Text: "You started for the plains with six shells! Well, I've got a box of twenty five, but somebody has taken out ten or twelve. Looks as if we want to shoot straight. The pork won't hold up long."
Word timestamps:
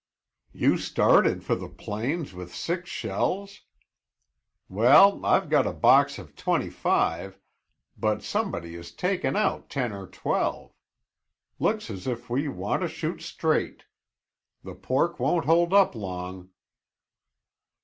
"You 0.51 0.79
started 0.79 1.43
for 1.43 1.53
the 1.53 1.69
plains 1.69 2.33
with 2.33 2.55
six 2.55 2.89
shells! 2.89 3.61
Well, 4.67 5.23
I've 5.23 5.47
got 5.47 5.67
a 5.67 5.73
box 5.73 6.17
of 6.17 6.35
twenty 6.35 6.71
five, 6.71 7.37
but 7.95 8.23
somebody 8.23 8.73
has 8.77 8.91
taken 8.91 9.35
out 9.35 9.69
ten 9.69 9.91
or 9.93 10.07
twelve. 10.07 10.73
Looks 11.59 11.91
as 11.91 12.07
if 12.07 12.31
we 12.31 12.47
want 12.47 12.81
to 12.81 12.87
shoot 12.87 13.21
straight. 13.21 13.83
The 14.63 14.73
pork 14.73 15.19
won't 15.19 15.45
hold 15.45 15.71
up 15.71 15.93
long." 15.93 16.49